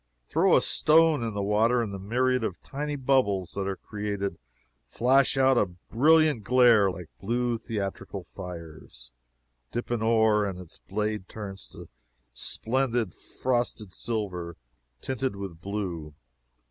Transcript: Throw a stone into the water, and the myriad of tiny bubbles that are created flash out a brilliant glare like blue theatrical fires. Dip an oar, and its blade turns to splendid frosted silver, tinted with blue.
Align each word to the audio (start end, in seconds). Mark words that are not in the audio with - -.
Throw 0.29 0.55
a 0.57 0.63
stone 0.63 1.21
into 1.21 1.29
the 1.29 1.43
water, 1.43 1.79
and 1.79 1.93
the 1.93 1.99
myriad 1.99 2.43
of 2.43 2.59
tiny 2.63 2.95
bubbles 2.95 3.51
that 3.51 3.67
are 3.67 3.75
created 3.75 4.39
flash 4.87 5.37
out 5.37 5.59
a 5.59 5.67
brilliant 5.67 6.43
glare 6.43 6.89
like 6.89 7.09
blue 7.19 7.59
theatrical 7.59 8.23
fires. 8.23 9.11
Dip 9.71 9.91
an 9.91 10.01
oar, 10.01 10.43
and 10.43 10.57
its 10.57 10.79
blade 10.79 11.29
turns 11.29 11.69
to 11.69 11.87
splendid 12.33 13.13
frosted 13.13 13.93
silver, 13.93 14.57
tinted 15.01 15.35
with 15.35 15.61
blue. 15.61 16.15